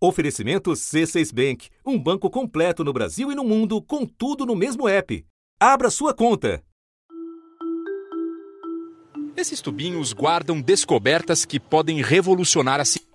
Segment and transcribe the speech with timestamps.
[0.00, 4.88] Oferecimento C6 Bank, um banco completo no Brasil e no mundo, com tudo no mesmo
[4.88, 5.26] app.
[5.58, 6.62] Abra sua conta.
[9.36, 13.08] Esses tubinhos guardam descobertas que podem revolucionar a ciência.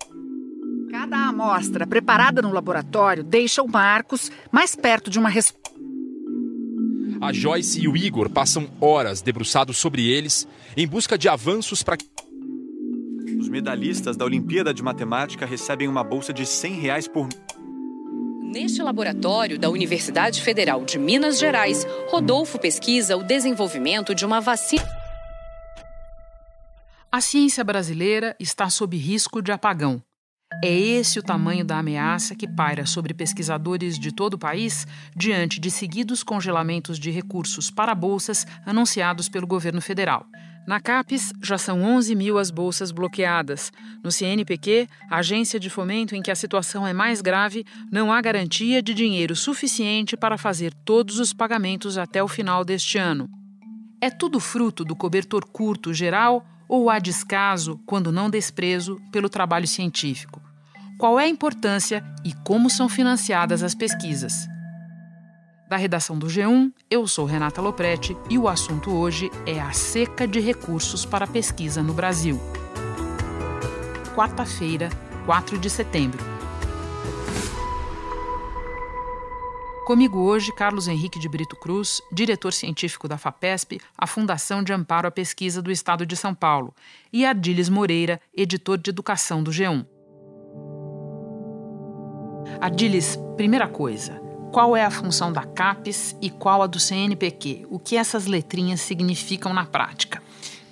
[0.90, 5.64] Cada amostra preparada no laboratório deixa o Marcos mais perto de uma resposta.
[7.18, 10.46] A Joyce e o Igor passam horas debruçados sobre eles
[10.76, 11.96] em busca de avanços para
[13.44, 17.28] os medalhistas da Olimpíada de Matemática recebem uma bolsa de 100 reais por
[18.42, 24.88] Neste laboratório da Universidade Federal de Minas Gerais, Rodolfo pesquisa o desenvolvimento de uma vacina.
[27.12, 30.02] A ciência brasileira está sob risco de apagão.
[30.62, 35.60] É esse o tamanho da ameaça que paira sobre pesquisadores de todo o país diante
[35.60, 40.26] de seguidos congelamentos de recursos para bolsas anunciados pelo governo federal.
[40.66, 43.70] Na CAPES, já são 11 mil as bolsas bloqueadas.
[44.02, 48.18] No CNPq, a agência de fomento em que a situação é mais grave, não há
[48.22, 53.28] garantia de dinheiro suficiente para fazer todos os pagamentos até o final deste ano.
[54.00, 59.66] É tudo fruto do cobertor curto geral ou há descaso, quando não desprezo, pelo trabalho
[59.66, 60.42] científico?
[60.98, 64.48] Qual é a importância e como são financiadas as pesquisas?
[65.68, 70.26] Da redação do G1, eu sou Renata Loprete e o assunto hoje é a seca
[70.26, 72.40] de recursos para pesquisa no Brasil.
[74.16, 74.90] Quarta-feira,
[75.26, 76.33] 4 de setembro.
[79.84, 85.06] Comigo hoje, Carlos Henrique de Brito Cruz, diretor científico da FAPESP, a Fundação de Amparo
[85.06, 86.74] à Pesquisa do Estado de São Paulo,
[87.12, 89.84] e Ardiles Moreira, editor de educação do G1.
[92.62, 94.18] Ardiles, primeira coisa,
[94.50, 97.66] qual é a função da CAPES e qual a do CNPq?
[97.68, 100.22] O que essas letrinhas significam na prática?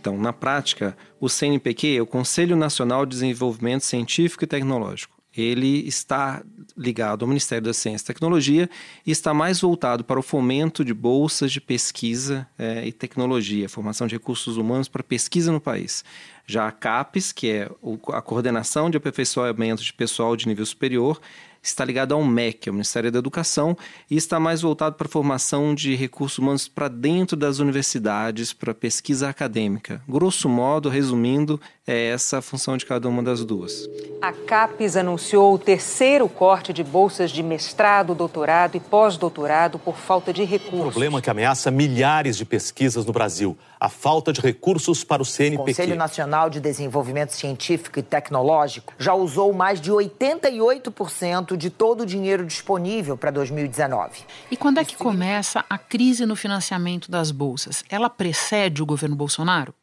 [0.01, 5.22] Então, na prática, o CNPq é o Conselho Nacional de Desenvolvimento Científico e Tecnológico.
[5.37, 6.43] Ele está
[6.77, 8.69] ligado ao Ministério da Ciência e Tecnologia
[9.07, 14.07] e está mais voltado para o fomento de bolsas de pesquisa é, e tecnologia, formação
[14.07, 16.05] de recursos humanos para pesquisa no país.
[16.47, 17.71] Já a CAPES, que é
[18.13, 21.21] a coordenação de aperfeiçoamento de pessoal de nível superior,
[21.63, 23.77] está ligado ao MEC, ao Ministério da Educação,
[24.11, 28.75] e está mais voltado para a formação de recursos humanos para dentro das universidades, para
[28.75, 30.03] pesquisa acadêmica.
[30.09, 33.89] Grosso modo, resumindo, é essa a função de cada uma das duas.
[34.21, 40.33] A CAPES anunciou o terceiro corte de bolsas de mestrado, doutorado e pós-doutorado por falta
[40.33, 40.89] de recursos.
[40.89, 43.57] Um problema que ameaça milhares de pesquisas no Brasil.
[43.83, 45.61] A falta de recursos para o CNPq.
[45.61, 52.03] O Conselho Nacional de Desenvolvimento Científico e Tecnológico já usou mais de 88% de todo
[52.03, 54.21] o dinheiro disponível para 2019.
[54.53, 57.83] E quando é que começa a crise no financiamento das bolsas?
[57.91, 59.75] Ela precede o governo Bolsonaro?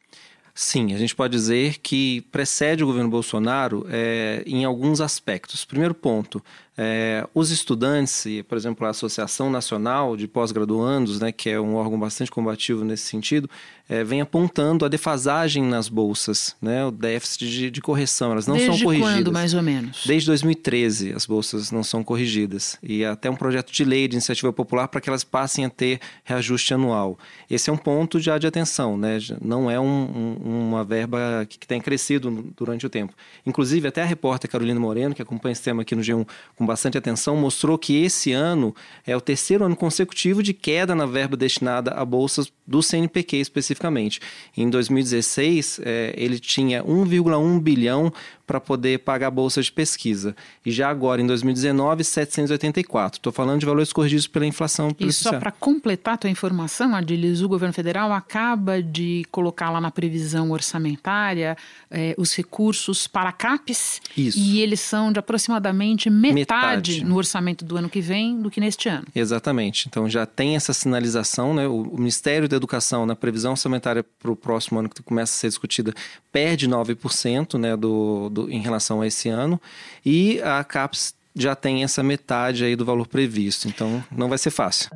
[0.54, 5.64] Sim, a gente pode dizer que precede o governo Bolsonaro é, em alguns aspectos.
[5.64, 6.42] Primeiro ponto,
[6.78, 11.74] é, os estudantes, e, por exemplo, a Associação Nacional de Pós-Graduandos, né, que é um
[11.74, 13.50] órgão bastante combativo nesse sentido,
[13.88, 18.30] é, vem apontando a defasagem nas bolsas, né, o déficit de, de correção.
[18.32, 19.14] Elas não Desde são corrigidas.
[19.14, 20.04] quando, mais ou menos?
[20.06, 22.78] Desde 2013, as bolsas não são corrigidas.
[22.82, 26.00] E até um projeto de lei de iniciativa popular para que elas passem a ter
[26.24, 27.18] reajuste anual.
[27.50, 29.18] Esse é um ponto já de atenção, né?
[29.42, 33.12] não é um, um, uma verba que, que tem crescido durante o tempo.
[33.44, 36.26] Inclusive, até a repórter Carolina Moreno, que acompanha esse tema aqui no G1
[36.60, 38.76] com bastante atenção, mostrou que esse ano
[39.06, 44.20] é o terceiro ano consecutivo de queda na verba destinada a bolsas do CNPq especificamente.
[44.54, 48.12] Em 2016, é, ele tinha 1,1 bilhão
[48.50, 50.34] para poder pagar a bolsa de pesquisa.
[50.66, 53.18] E já agora, em 2019, 784.
[53.18, 54.90] Estou falando de valores corrigidos pela inflação.
[54.98, 59.80] E só para completar a tua informação, Adilis, o governo federal acaba de colocar lá
[59.80, 61.56] na previsão orçamentária
[61.88, 64.02] eh, os recursos para CAPES.
[64.16, 64.40] Isso.
[64.40, 67.04] E eles são de aproximadamente metade, Metade.
[67.04, 69.06] no orçamento do ano que vem do que neste ano.
[69.14, 69.86] Exatamente.
[69.86, 71.68] Então já tem essa sinalização, né?
[71.68, 75.36] O, o Ministério da Educação, na previsão orçamentária para o próximo ano que começa a
[75.36, 75.94] ser discutida,
[76.32, 79.60] perde 9% né, do, do, em relação a esse ano.
[80.04, 83.68] E a CAPES já tem essa metade aí do valor previsto.
[83.68, 84.90] Então não vai ser fácil.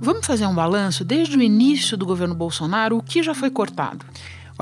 [0.00, 4.04] Vamos fazer um balanço desde o início do governo Bolsonaro, o que já foi cortado?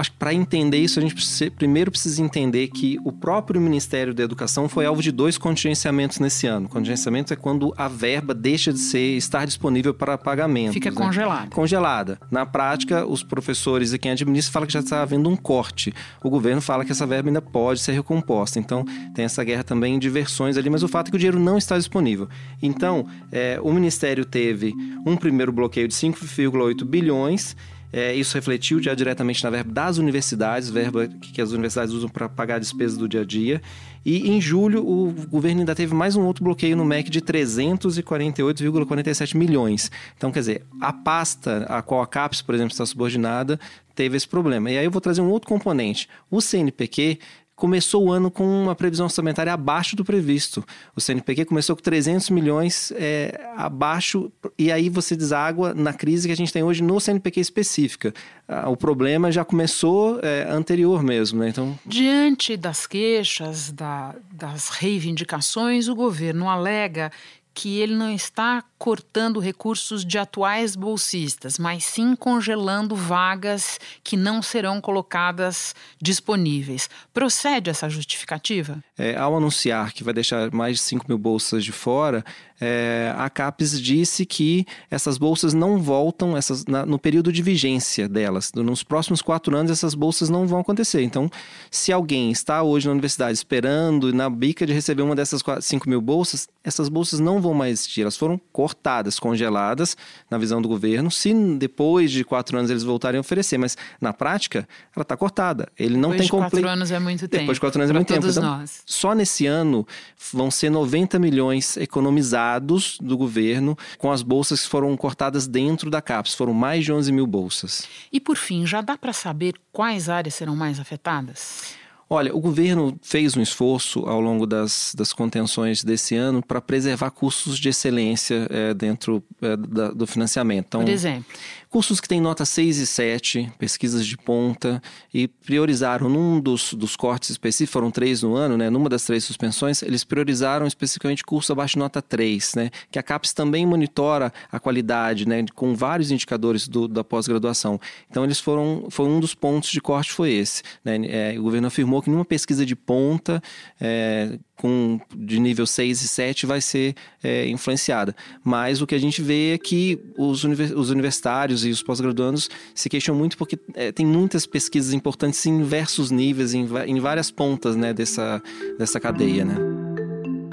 [0.01, 4.15] Acho que para entender isso, a gente precisa, primeiro precisa entender que o próprio Ministério
[4.15, 6.71] da Educação foi alvo de dois contingenciamentos nesse ano.
[6.71, 10.73] Contingenciamento é quando a verba deixa de ser estar disponível para pagamento.
[10.73, 10.97] Fica né?
[10.97, 11.51] congelada.
[11.51, 12.19] Congelada.
[12.31, 15.93] Na prática, os professores e quem administra fala que já está havendo um corte.
[16.25, 18.59] O governo fala que essa verba ainda pode ser recomposta.
[18.59, 21.39] Então, tem essa guerra também de versões ali, mas o fato é que o dinheiro
[21.39, 22.27] não está disponível.
[22.63, 24.73] Então, é, o Ministério teve
[25.05, 27.55] um primeiro bloqueio de 5,8 bilhões
[27.93, 32.29] É, isso refletiu já diretamente na verba das universidades, verba que as universidades usam para
[32.29, 33.61] pagar despesas do dia a dia.
[34.05, 39.37] E em julho, o governo ainda teve mais um outro bloqueio no MEC de 348,47
[39.37, 39.91] milhões.
[40.17, 43.61] Então, quer dizer, a pasta a qual a CAPES, por exemplo, está subordinada,
[43.95, 44.71] teve esse problema.
[44.71, 46.09] E aí eu vou trazer um outro componente.
[46.31, 47.19] O CNPq
[47.61, 50.65] começou o ano com uma previsão orçamentária abaixo do previsto.
[50.97, 56.33] O CNPq começou com 300 milhões é, abaixo, e aí você deságua na crise que
[56.33, 58.15] a gente tem hoje no CNPq específica.
[58.49, 61.51] Ah, o problema já começou é, anterior mesmo, né?
[61.51, 61.79] Então...
[61.85, 67.13] Diante das queixas, da, das reivindicações, o governo alega
[67.55, 74.41] que ele não está cortando recursos de atuais bolsistas, mas sim congelando vagas que não
[74.41, 76.89] serão colocadas disponíveis.
[77.13, 78.83] Procede essa justificativa?
[78.97, 82.25] É, ao anunciar que vai deixar mais de 5 mil bolsas de fora,
[82.61, 88.07] é, a CAPES disse que essas bolsas não voltam essas, na, no período de vigência
[88.07, 88.53] delas.
[88.55, 91.03] Nos próximos quatro anos, essas bolsas não vão acontecer.
[91.03, 91.31] Então,
[91.71, 96.03] se alguém está hoje na universidade esperando na bica de receber uma dessas 5 mil
[96.03, 98.03] bolsas, essas bolsas não vão mais existir.
[98.03, 99.97] Elas foram cortadas, congeladas,
[100.31, 101.11] na visão do governo.
[101.11, 105.69] Se depois de quatro anos eles voltarem a oferecer, mas na prática, ela está cortada.
[105.79, 106.57] Ele não depois tem completo.
[106.57, 107.43] Depois de quatro anos é muito tempo.
[107.43, 108.27] Depois de quatro anos é muito tempo.
[108.27, 108.65] Então.
[108.87, 109.87] Só nesse ano
[110.33, 116.03] vão ser 90 milhões economizados do governo com as bolsas que foram cortadas dentro da
[116.03, 116.35] CAPES.
[116.35, 117.87] Foram mais de 11 mil bolsas.
[118.13, 121.80] E por fim, já dá para saber quais áreas serão mais afetadas?
[122.13, 127.13] Olha, o governo fez um esforço ao longo das, das contenções desse ano para preservar
[127.13, 130.67] cursos de excelência é, dentro é, da, do financiamento.
[130.67, 131.25] Então, Por exemplo?
[131.69, 134.83] Cursos que têm nota 6 e 7, pesquisas de ponta,
[135.15, 138.69] e priorizaram num dos, dos cortes específicos, foram três no ano, né?
[138.69, 142.71] Numa das três suspensões, eles priorizaram especificamente curso abaixo de nota 3, né?
[142.91, 145.45] Que a CAPES também monitora a qualidade, né?
[145.55, 147.81] Com vários indicadores do, da pós-graduação.
[148.11, 150.65] Então, eles foram, foi um dos pontos de corte foi esse.
[150.85, 150.99] Né?
[151.07, 153.43] É, o governo afirmou que numa pesquisa de ponta,
[153.81, 158.15] é, com de nível 6 e 7 vai ser é, influenciada.
[158.45, 163.15] Mas o que a gente vê é que os universitários e os pós-graduandos se queixam
[163.15, 167.95] muito porque é, tem muitas pesquisas importantes em diversos níveis, em, em várias pontas né,
[167.95, 168.43] dessa,
[168.79, 169.45] dessa cadeia.
[169.45, 169.57] Né?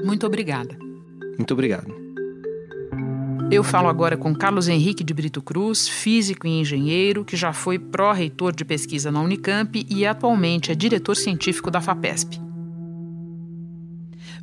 [0.03, 0.77] Muito obrigada.
[1.37, 2.06] Muito obrigado.
[3.49, 7.79] Eu falo agora com Carlos Henrique de Brito Cruz, físico e engenheiro, que já foi
[7.79, 12.41] pró-reitor de pesquisa na Unicamp e atualmente é diretor científico da FAPESP.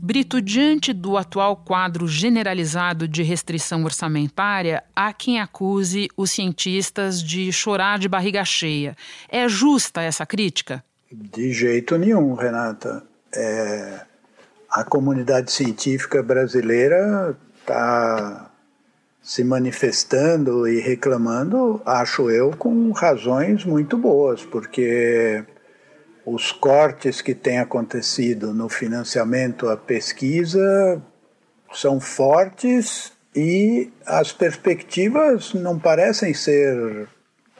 [0.00, 7.52] Brito, diante do atual quadro generalizado de restrição orçamentária, há quem acuse os cientistas de
[7.52, 8.96] chorar de barriga cheia.
[9.28, 10.82] É justa essa crítica?
[11.12, 13.02] De jeito nenhum, Renata.
[13.34, 14.00] É,
[14.70, 18.50] a comunidade científica brasileira está
[19.24, 25.42] se manifestando e reclamando, acho eu, com razões muito boas, porque
[26.26, 31.02] os cortes que têm acontecido no financiamento à pesquisa
[31.72, 37.08] são fortes e as perspectivas não parecem ser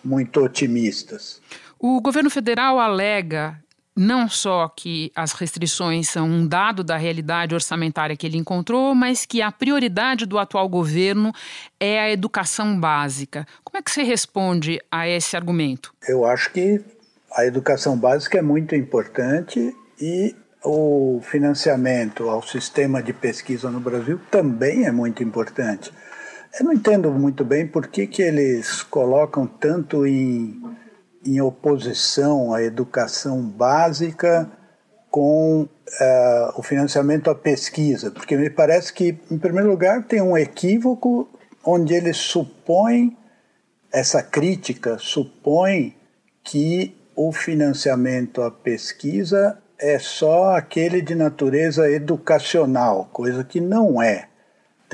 [0.05, 1.41] muito otimistas.
[1.79, 3.59] O governo federal alega
[3.97, 9.25] não só que as restrições são um dado da realidade orçamentária que ele encontrou, mas
[9.25, 11.33] que a prioridade do atual governo
[11.79, 13.47] é a educação básica.
[13.63, 15.95] Como é que você responde a esse argumento?
[16.09, 16.81] Eu acho que
[17.33, 24.19] a educação básica é muito importante e o financiamento ao sistema de pesquisa no Brasil
[24.31, 25.93] também é muito importante.
[26.59, 30.63] Eu não entendo muito bem por que, que eles colocam tanto em,
[31.25, 34.51] em oposição à educação básica
[35.11, 35.69] com uh,
[36.59, 41.29] o financiamento à pesquisa, porque me parece que, em primeiro lugar, tem um equívoco
[41.65, 43.17] onde eles supõem,
[43.93, 45.97] essa crítica supõe
[46.43, 54.29] que o financiamento à pesquisa é só aquele de natureza educacional, coisa que não é.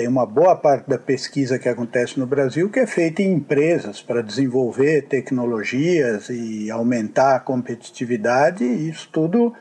[0.00, 4.00] Tem uma boa parte da pesquisa que acontece no Brasil que é feita em empresas
[4.00, 9.52] para desenvolver tecnologias e aumentar a competitividade, e isso tudo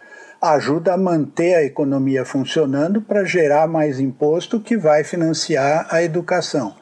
[0.42, 6.74] ajuda a manter a economia funcionando para gerar mais imposto que vai financiar a educação.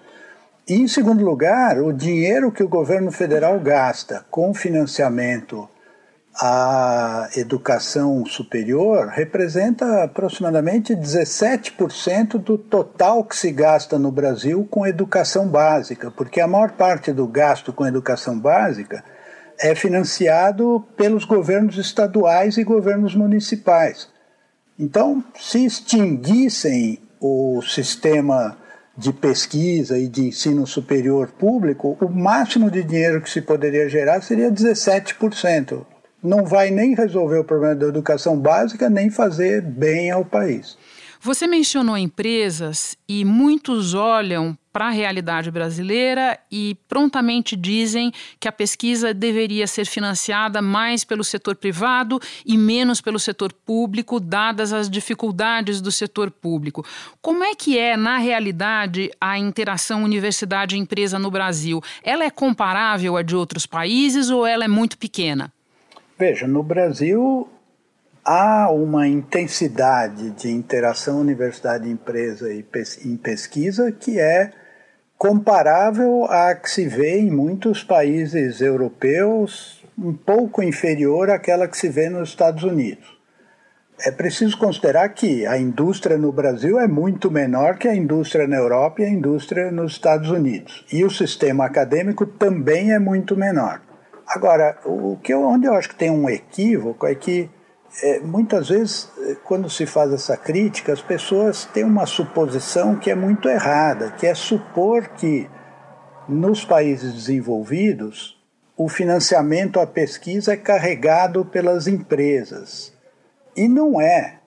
[0.69, 5.67] E, em segundo lugar, o dinheiro que o governo federal gasta com financiamento
[6.39, 15.47] à educação superior representa aproximadamente 17% do total que se gasta no Brasil com educação
[15.47, 19.03] básica, porque a maior parte do gasto com educação básica
[19.59, 24.07] é financiado pelos governos estaduais e governos municipais.
[24.77, 28.55] Então, se extinguissem o sistema
[28.95, 34.21] de pesquisa e de ensino superior público, o máximo de dinheiro que se poderia gerar
[34.21, 35.96] seria 17%.
[36.23, 40.77] Não vai nem resolver o problema da educação básica, nem fazer bem ao país.
[41.19, 48.51] Você mencionou empresas e muitos olham para a realidade brasileira e prontamente dizem que a
[48.51, 54.87] pesquisa deveria ser financiada mais pelo setor privado e menos pelo setor público, dadas as
[54.87, 56.85] dificuldades do setor público.
[57.19, 61.81] Como é que é, na realidade, a interação universidade-empresa no Brasil?
[62.03, 65.51] Ela é comparável à de outros países ou ela é muito pequena?
[66.19, 67.47] Veja, no Brasil
[68.25, 74.51] há uma intensidade de interação universidade-empresa em pesquisa que é
[75.15, 81.87] comparável à que se vê em muitos países europeus, um pouco inferior àquela que se
[81.87, 83.15] vê nos Estados Unidos.
[83.99, 88.57] É preciso considerar que a indústria no Brasil é muito menor que a indústria na
[88.57, 90.83] Europa e a indústria nos Estados Unidos.
[90.91, 93.86] E o sistema acadêmico também é muito menor.
[94.27, 97.49] Agora, o que eu, onde eu acho que tem um equívoco é que
[98.03, 103.09] é, muitas vezes, é, quando se faz essa crítica, as pessoas têm uma suposição que
[103.09, 105.49] é muito errada, que é supor que
[106.27, 108.37] nos países desenvolvidos
[108.75, 112.93] o financiamento à pesquisa é carregado pelas empresas.
[113.55, 114.39] E não é.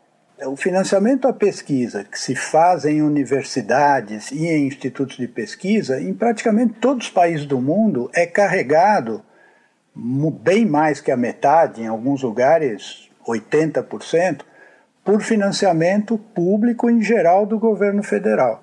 [0.46, 6.14] O financiamento à pesquisa que se faz em universidades e em institutos de pesquisa, em
[6.14, 9.22] praticamente todos os países do mundo, é carregado
[10.02, 14.42] bem mais que a metade, em alguns lugares 80%,
[15.04, 18.62] por financiamento público em geral do governo federal.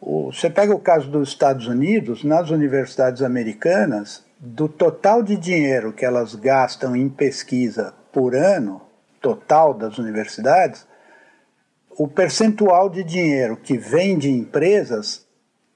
[0.00, 6.04] Você pega o caso dos Estados Unidos, nas universidades americanas, do total de dinheiro que
[6.04, 8.80] elas gastam em pesquisa por ano,
[9.20, 10.86] total das universidades,
[11.90, 15.26] o percentual de dinheiro que vem de empresas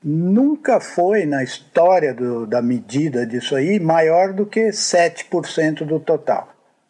[0.02, 6.48] nunca foi, na história do, da medida disso aí, maior do que 7% do total.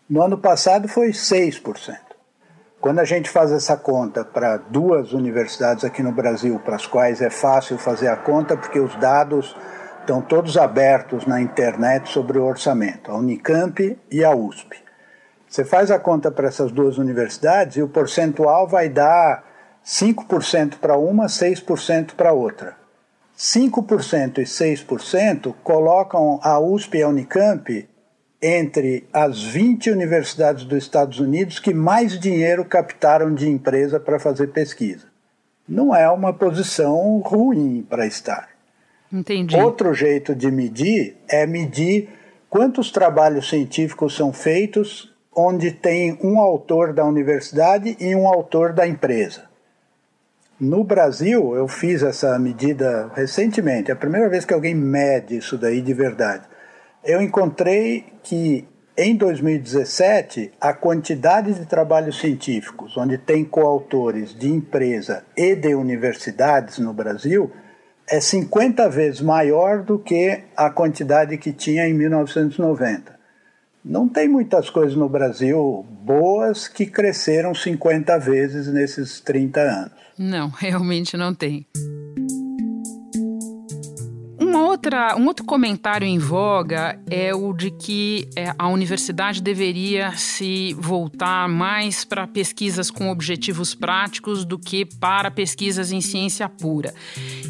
[0.09, 1.97] No ano passado foi 6%.
[2.81, 7.23] Quando a gente faz essa conta para duas universidades aqui no Brasil, para as quais
[7.23, 9.57] é fácil fazer a conta, porque os dados
[10.01, 14.77] estão todos abertos na internet sobre o orçamento, a Unicamp e a USP.
[15.49, 19.45] Você faz a conta para essas duas universidades e o percentual vai dar
[19.85, 22.82] 5% para uma, 6% para outra.
[23.43, 27.89] 5% e 6% colocam a USP e a Unicamp
[28.41, 34.53] entre as 20 universidades dos Estados Unidos que mais dinheiro captaram de empresa para fazer
[34.53, 35.09] pesquisa.
[35.69, 38.49] Não é uma posição ruim para estar.
[39.13, 39.57] Entendi.
[39.57, 42.11] Outro jeito de medir é medir
[42.49, 48.87] quantos trabalhos científicos são feitos onde tem um autor da universidade e um autor da
[48.87, 49.51] empresa.
[50.63, 55.59] No Brasil, eu fiz essa medida recentemente, é a primeira vez que alguém mede isso
[55.59, 56.53] daí de verdade
[57.05, 65.25] eu encontrei que em 2017 a quantidade de trabalhos científicos onde tem coautores de empresa
[65.37, 67.51] e de universidades no Brasil
[68.09, 73.22] é 50 vezes maior do que a quantidade que tinha em 1990.
[73.85, 79.93] Não tem muitas coisas no Brasil boas que cresceram 50 vezes nesses 30 anos.
[80.17, 81.67] Não, realmente não tem
[84.73, 90.75] outra, um outro comentário em voga é o de que é, a universidade deveria se
[90.75, 96.93] voltar mais para pesquisas com objetivos práticos do que para pesquisas em ciência pura.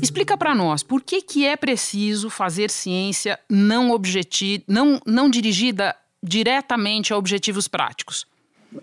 [0.02, 5.94] Explica para nós por que, que é preciso fazer ciência não, objeti não, não dirigida
[6.22, 8.26] diretamente a objetivos práticos.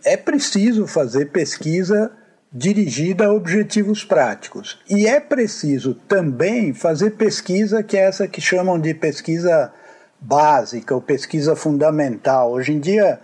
[0.03, 2.11] É preciso fazer pesquisa
[2.51, 4.79] dirigida a objetivos práticos.
[4.89, 9.71] E é preciso também fazer pesquisa, que é essa que chamam de pesquisa
[10.19, 12.51] básica ou pesquisa fundamental.
[12.51, 13.19] Hoje em dia,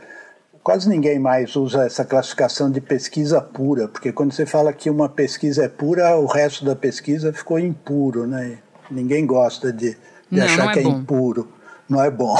[0.63, 5.09] quase ninguém mais usa essa classificação de pesquisa pura, porque quando você fala que uma
[5.09, 8.59] pesquisa é pura, o resto da pesquisa ficou impuro, né?
[8.89, 10.99] Ninguém gosta de, de não, achar não é que é bom.
[10.99, 11.54] impuro.
[11.87, 12.35] Não é bom.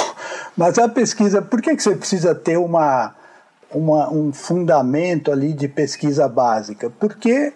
[0.57, 3.13] Mas a pesquisa, por que, que você precisa ter uma
[3.75, 7.53] uma, um fundamento ali de pesquisa básica, porque,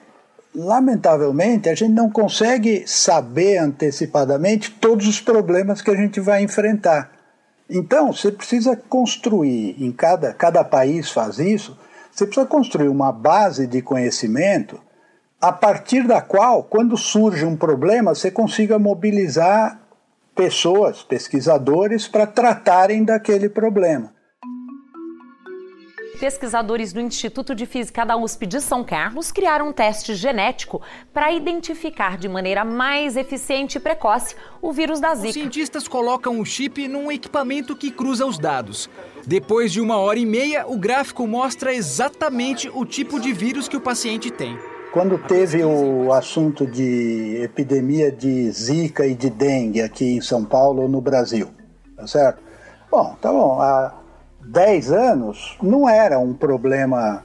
[0.54, 7.12] lamentavelmente, a gente não consegue saber antecipadamente todos os problemas que a gente vai enfrentar.
[7.70, 11.78] Então, você precisa construir, em cada, cada país faz isso,
[12.12, 14.80] você precisa construir uma base de conhecimento
[15.40, 19.80] a partir da qual, quando surge um problema, você consiga mobilizar
[20.36, 24.14] pessoas, pesquisadores, para tratarem daquele problema.
[26.20, 30.82] Pesquisadores do Instituto de Física da USP de São Carlos criaram um teste genético
[31.14, 35.30] para identificar de maneira mais eficiente e precoce o vírus da Zika.
[35.30, 38.90] Os cientistas colocam o chip num equipamento que cruza os dados.
[39.26, 43.78] Depois de uma hora e meia, o gráfico mostra exatamente o tipo de vírus que
[43.78, 44.60] o paciente tem.
[44.92, 50.88] Quando teve o assunto de epidemia de Zika e de dengue aqui em São Paulo,
[50.88, 51.50] no Brasil,
[51.96, 52.42] tá certo?
[52.90, 53.62] Bom, tá bom.
[53.62, 53.94] Há
[54.42, 57.24] 10 anos não era um problema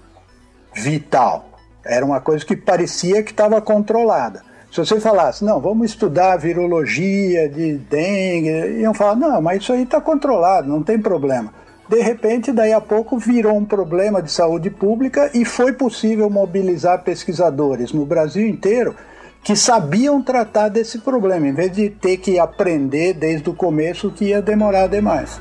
[0.75, 1.47] vital.
[1.83, 4.43] Era uma coisa que parecia que estava controlada.
[4.71, 9.73] Se você falasse, não, vamos estudar a virologia de dengue, iam falar, não, mas isso
[9.73, 14.31] aí está controlado, não tem problema de repente, daí a pouco virou um problema de
[14.31, 18.95] saúde pública e foi possível mobilizar pesquisadores no Brasil inteiro
[19.43, 24.27] que sabiam tratar desse problema, em vez de ter que aprender desde o começo que
[24.27, 25.39] ia demorar demais.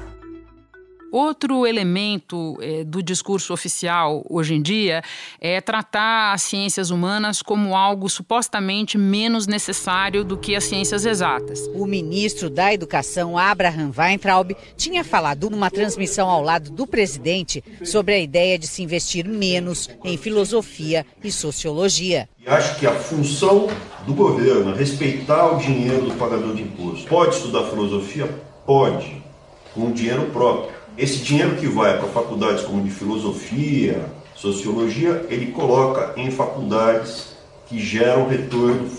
[1.14, 5.04] Outro elemento é, do discurso oficial hoje em dia
[5.40, 11.70] é tratar as ciências humanas como algo supostamente menos necessário do que as ciências exatas.
[11.76, 18.16] O ministro da Educação, Abraham Weintraub, tinha falado numa transmissão ao lado do presidente sobre
[18.16, 22.28] a ideia de se investir menos em filosofia e sociologia.
[22.44, 23.68] E acho que a função
[24.08, 27.08] do governo é respeitar o dinheiro do pagador de imposto.
[27.08, 28.28] Pode estudar filosofia?
[28.66, 29.22] Pode,
[29.76, 36.14] com dinheiro próprio esse dinheiro que vai para faculdades como de filosofia, sociologia, ele coloca
[36.16, 37.34] em faculdades
[37.68, 38.90] que geram retorno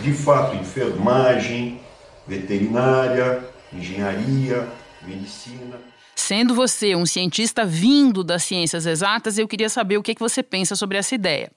[0.00, 1.80] de fato, enfermagem,
[2.26, 4.68] veterinária, engenharia,
[5.02, 5.76] medicina.
[6.14, 10.42] Sendo você um cientista vindo das ciências exatas, eu queria saber o que, que você
[10.42, 11.50] pensa sobre essa ideia.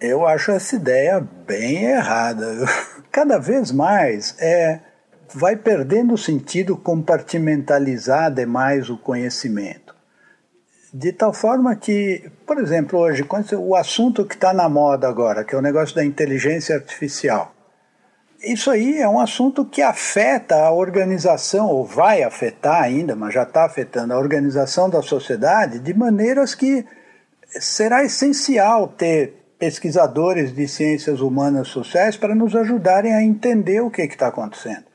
[0.00, 2.66] Eu acho essa ideia bem errada.
[3.10, 4.80] Cada vez mais é
[5.34, 9.94] vai perdendo o sentido compartimentalizar demais o conhecimento.
[10.92, 13.26] De tal forma que, por exemplo, hoje,
[13.58, 17.54] o assunto que está na moda agora, que é o negócio da inteligência artificial,
[18.42, 23.42] isso aí é um assunto que afeta a organização, ou vai afetar ainda, mas já
[23.42, 26.86] está afetando a organização da sociedade de maneiras que
[27.48, 34.02] será essencial ter pesquisadores de ciências humanas sociais para nos ajudarem a entender o que
[34.02, 34.87] está acontecendo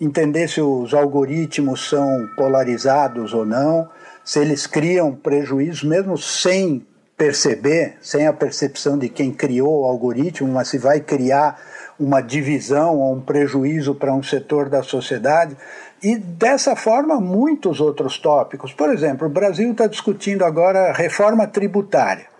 [0.00, 3.88] entender se os algoritmos são polarizados ou não,
[4.24, 10.52] se eles criam prejuízo mesmo sem perceber, sem a percepção de quem criou o algoritmo,
[10.52, 11.58] mas se vai criar
[11.98, 15.56] uma divisão ou um prejuízo para um setor da sociedade.
[16.02, 18.72] E dessa forma, muitos outros tópicos.
[18.74, 22.35] Por exemplo, o Brasil está discutindo agora reforma tributária.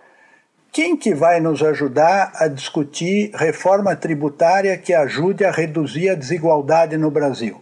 [0.77, 6.95] Quem que vai nos ajudar a discutir reforma tributária que ajude a reduzir a desigualdade
[6.97, 7.59] no Brasil?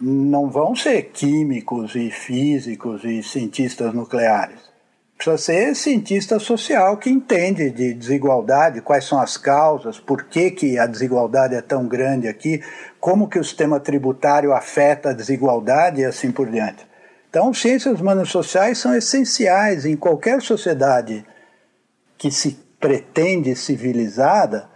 [0.00, 4.60] Não vão ser químicos e físicos e cientistas nucleares.
[5.14, 10.78] Precisa ser cientista social que entende de desigualdade, quais são as causas, por que, que
[10.78, 12.62] a desigualdade é tão grande aqui,
[12.98, 16.82] como que o sistema tributário afeta a desigualdade e assim por diante.
[17.28, 21.22] Então, ciências humanas sociais são essenciais em qualquer sociedade
[22.18, 24.68] que se pretende civilizada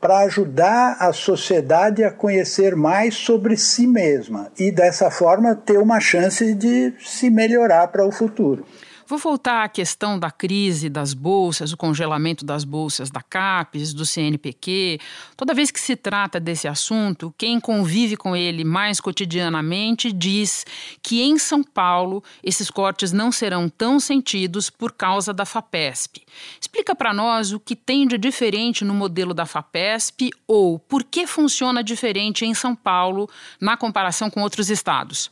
[0.00, 5.98] para ajudar a sociedade a conhecer mais sobre si mesma e dessa forma ter uma
[5.98, 8.64] chance de se melhorar para o futuro.
[9.08, 14.04] Vou voltar à questão da crise das bolsas, o congelamento das bolsas da CAPES, do
[14.04, 15.00] CNPq.
[15.34, 20.66] Toda vez que se trata desse assunto, quem convive com ele mais cotidianamente diz
[21.02, 26.26] que em São Paulo esses cortes não serão tão sentidos por causa da FAPESP.
[26.60, 31.26] Explica para nós o que tem de diferente no modelo da FAPESP ou por que
[31.26, 33.26] funciona diferente em São Paulo
[33.58, 35.30] na comparação com outros estados.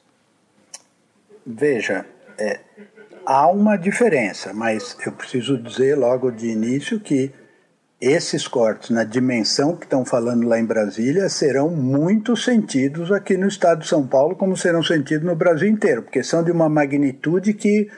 [1.44, 2.06] Veja,
[2.38, 2.60] é,
[3.26, 7.32] há uma diferença, mas eu preciso dizer logo de início que
[8.00, 13.48] esses cortes na dimensão que estão falando lá em Brasília serão muito sentidos aqui no
[13.48, 17.52] estado de São Paulo, como serão sentidos no Brasil inteiro, porque são de uma magnitude
[17.54, 17.90] que,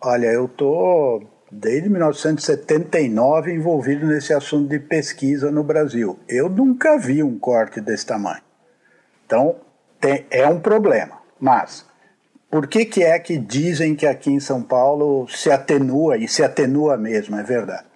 [0.00, 6.18] olha, eu estou desde 1979 envolvido nesse assunto de pesquisa no Brasil.
[6.28, 8.42] Eu nunca vi um corte desse tamanho.
[9.24, 9.56] Então,
[10.00, 11.86] tem, é um problema, mas
[12.52, 16.44] por que, que é que dizem que aqui em São Paulo se atenua, e se
[16.44, 17.86] atenua mesmo, é verdade?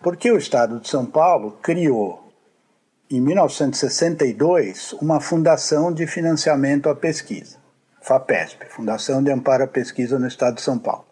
[0.00, 2.32] Porque o Estado de São Paulo criou,
[3.10, 7.56] em 1962, uma fundação de financiamento à pesquisa,
[8.00, 11.04] FAPESP, Fundação de Amparo à Pesquisa no Estado de São Paulo.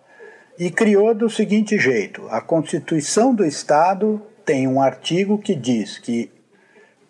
[0.57, 6.31] E criou do seguinte jeito: a Constituição do Estado tem um artigo que diz que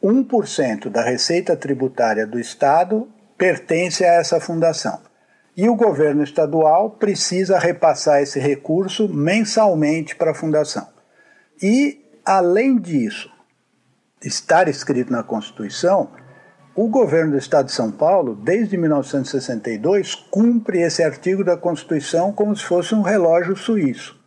[0.03, 5.05] 1% da receita tributária do Estado pertence a essa fundação.
[5.57, 10.87] E o governo estadual precisa repassar esse recurso mensalmente para a fundação.
[11.63, 13.31] E, além disso,
[14.23, 16.11] estar escrito na Constituição,
[16.75, 22.55] o governo do Estado de São Paulo, desde 1962, cumpre esse artigo da Constituição como
[22.55, 24.21] se fosse um relógio suíço.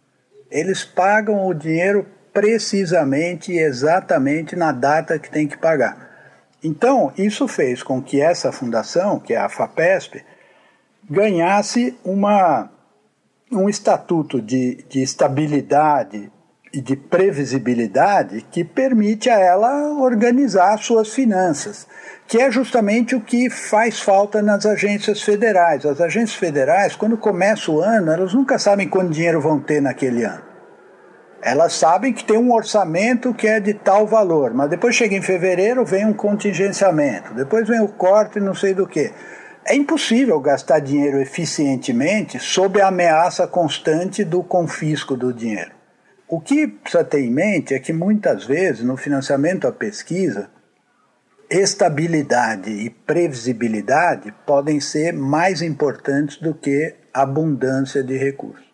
[0.50, 6.10] Eles pagam o dinheiro precisamente e exatamente na data que tem que pagar.
[6.64, 10.26] Então, isso fez com que essa fundação, que é a FAPESP,
[11.08, 12.70] ganhasse uma,
[13.52, 16.32] um estatuto de, de estabilidade
[16.72, 21.88] e de previsibilidade que permite a ela organizar suas finanças,
[22.28, 25.86] que é justamente o que faz falta nas agências federais.
[25.86, 30.24] As agências federais, quando começa o ano, elas nunca sabem quanto dinheiro vão ter naquele
[30.24, 30.50] ano.
[31.42, 35.22] Elas sabem que tem um orçamento que é de tal valor, mas depois chega em
[35.22, 39.12] fevereiro, vem um contingenciamento, depois vem o corte, não sei do que.
[39.66, 45.72] É impossível gastar dinheiro eficientemente sob a ameaça constante do confisco do dinheiro.
[46.28, 50.50] O que precisa ter em mente é que muitas vezes no financiamento à pesquisa,
[51.50, 58.66] estabilidade e previsibilidade podem ser mais importantes do que abundância de recursos,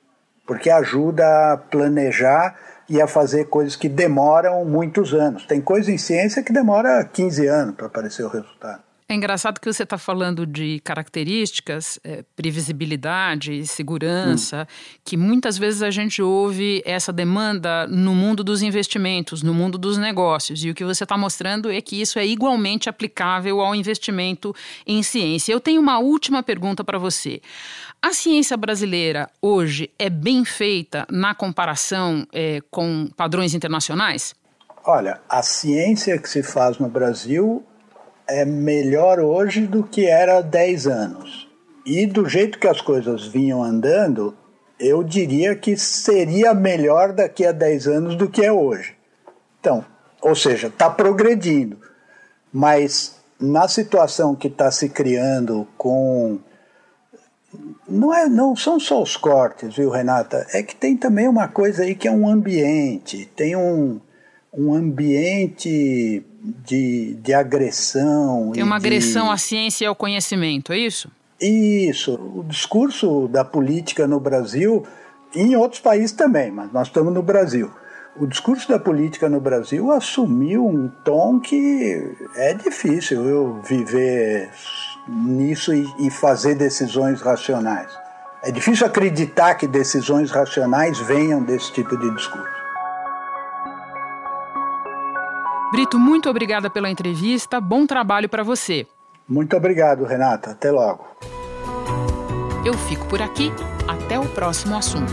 [0.46, 2.56] porque ajuda a planejar
[2.90, 5.46] e a fazer coisas que demoram muitos anos.
[5.46, 8.85] Tem coisa em ciência que demora 15 anos para aparecer o resultado.
[9.08, 15.00] É engraçado que você está falando de características, é, previsibilidade, segurança, hum.
[15.06, 20.00] que muitas vezes a gente ouve essa demanda no mundo dos investimentos, no mundo dos
[20.00, 20.66] negócios.
[20.66, 24.56] E o que você está mostrando é que isso é igualmente aplicável ao investimento
[24.88, 25.54] em ciência.
[25.54, 27.42] Eu tenho uma última pergunta para você.
[28.02, 34.34] A ciência brasileira hoje é bem feita na comparação é, com padrões internacionais?
[34.84, 37.64] Olha, a ciência que se faz no Brasil
[38.28, 41.48] é melhor hoje do que era há 10 anos.
[41.86, 44.36] E do jeito que as coisas vinham andando,
[44.80, 48.96] eu diria que seria melhor daqui a 10 anos do que é hoje.
[49.60, 49.86] Então,
[50.22, 51.78] ou seja, está progredindo.
[52.52, 56.40] Mas na situação que está se criando com.
[57.88, 60.46] Não, é, não são só os cortes, viu, Renata?
[60.52, 63.30] É que tem também uma coisa aí que é um ambiente.
[63.36, 64.02] Tem um,
[64.54, 66.26] um ambiente
[66.66, 68.52] de, de agressão.
[68.54, 69.34] Tem uma agressão de...
[69.34, 71.10] à ciência e ao conhecimento, é isso?
[71.40, 72.14] Isso.
[72.14, 74.86] O discurso da política no Brasil,
[75.34, 77.72] e em outros países também, mas nós estamos no Brasil.
[78.18, 84.50] O discurso da política no Brasil assumiu um tom que é difícil eu viver
[85.08, 87.92] nisso e, e fazer decisões racionais.
[88.42, 92.55] É difícil acreditar que decisões racionais venham desse tipo de discurso.
[95.76, 97.60] Brito, muito obrigada pela entrevista.
[97.60, 98.88] Bom trabalho para você.
[99.28, 100.52] Muito obrigado, Renata.
[100.52, 101.06] Até logo.
[102.66, 103.52] Eu fico por aqui.
[103.86, 105.12] Até o próximo assunto.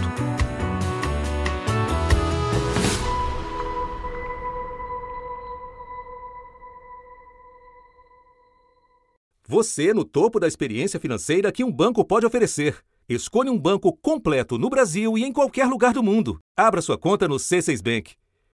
[9.49, 12.77] Você no topo da experiência financeira que um banco pode oferecer.
[13.09, 16.39] Escolha um banco completo no Brasil e em qualquer lugar do mundo.
[16.57, 18.15] Abra sua conta no C6 Bank.